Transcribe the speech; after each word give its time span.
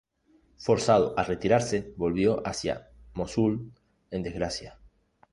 Forzado 0.57 1.13
a 1.15 1.21
retirarse 1.23 1.93
volvió 1.95 2.41
hacia 2.43 2.89
Mosul 3.13 3.71
en 4.09 4.23
desgracia. 4.23 4.79